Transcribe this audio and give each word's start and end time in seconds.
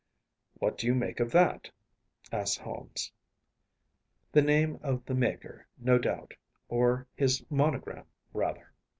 “What 0.55 0.79
do 0.79 0.87
you 0.87 0.95
make 0.95 1.19
of 1.19 1.29
that?‚ÄĚ 1.31 1.71
asked 2.35 2.57
Holmes. 2.57 3.11
“The 4.31 4.41
name 4.41 4.79
of 4.81 5.05
the 5.05 5.13
maker, 5.13 5.67
no 5.77 5.99
doubt; 5.99 6.33
or 6.69 7.05
his 7.13 7.45
monogram, 7.51 8.07
rather. 8.33 8.73